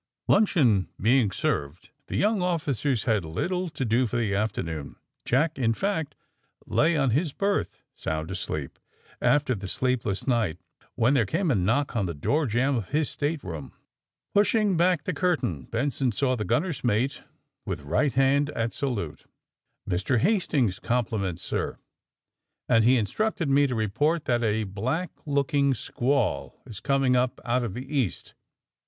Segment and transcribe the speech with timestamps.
[0.27, 4.95] Luncheon being served, the young officers had little to do for the afternoon.
[5.25, 6.15] Jack, in fact,
[6.65, 8.79] lay on his berth, sound asleep,
[9.21, 10.57] after the sleepless night,
[10.95, 13.73] when there came a knock on the door jamb of his stateroom.
[14.33, 17.21] Pushing back the curtain Benson saw the gunner's mate
[17.63, 19.25] with right hand at salute.
[19.87, 20.17] ^^Mr.
[20.17, 21.77] Hastings's compliments, sir,
[22.67, 27.39] and he in structed me to report that a black looking squall is coming up
[27.45, 28.33] out of the east.